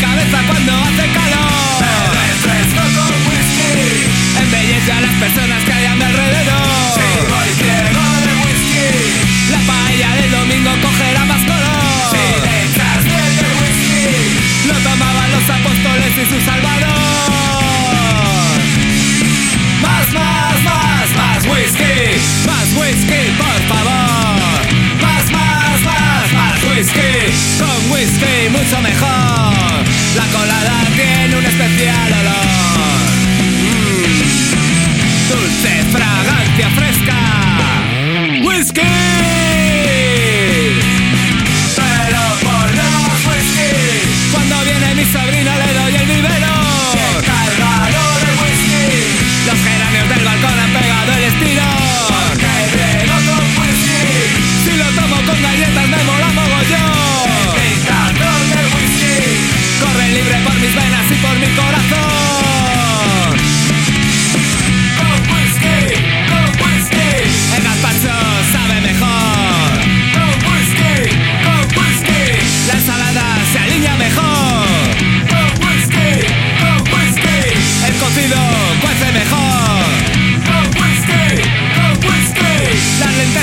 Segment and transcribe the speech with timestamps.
[0.00, 1.84] cabeza cuando hace calor.
[2.94, 3.72] Con whisky.
[4.40, 6.92] Embellece a las personas que hay a mi alrededor.
[6.94, 8.88] Si voy ciego de whisky.
[9.50, 12.10] La paella del domingo cogerá más color.
[12.10, 14.68] Si le echas de whisky.
[14.68, 16.94] Lo tomaban los apóstoles y su salvador.
[19.82, 21.96] Más, más, más, más whisky.
[22.46, 24.60] Más whisky, por favor.
[25.02, 27.12] Más, más, más, más whisky.
[27.58, 29.53] Con whisky mucho mejor.
[30.14, 33.00] La colada tiene un especial olor.
[33.62, 34.14] Mm.
[35.28, 37.18] Dulce fragancia fresca.
[38.44, 38.80] Whisky.
[41.74, 43.72] Pero por los whisky.
[44.32, 45.58] Cuando viene mi sobrina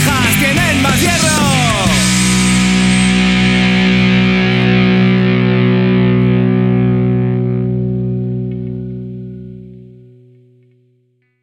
[0.00, 1.19] orejas tienen más bien